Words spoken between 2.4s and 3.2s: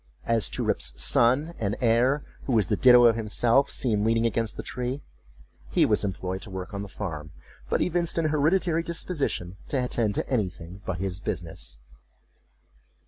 who was the ditto of